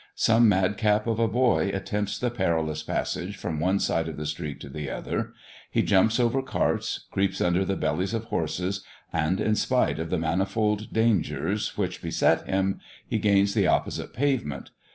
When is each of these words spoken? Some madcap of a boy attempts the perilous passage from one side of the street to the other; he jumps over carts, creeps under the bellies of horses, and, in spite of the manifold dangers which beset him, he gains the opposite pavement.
Some 0.15 0.49
madcap 0.49 1.05
of 1.05 1.19
a 1.19 1.27
boy 1.27 1.69
attempts 1.71 2.17
the 2.17 2.31
perilous 2.31 2.81
passage 2.81 3.37
from 3.37 3.59
one 3.59 3.77
side 3.79 4.07
of 4.07 4.17
the 4.17 4.25
street 4.25 4.59
to 4.61 4.67
the 4.67 4.89
other; 4.89 5.31
he 5.69 5.83
jumps 5.83 6.19
over 6.19 6.41
carts, 6.41 7.05
creeps 7.11 7.39
under 7.39 7.63
the 7.63 7.75
bellies 7.75 8.15
of 8.15 8.23
horses, 8.23 8.83
and, 9.13 9.39
in 9.39 9.53
spite 9.53 9.99
of 9.99 10.09
the 10.09 10.17
manifold 10.17 10.91
dangers 10.91 11.77
which 11.77 12.01
beset 12.01 12.47
him, 12.47 12.79
he 13.07 13.19
gains 13.19 13.53
the 13.53 13.67
opposite 13.67 14.11
pavement. 14.11 14.71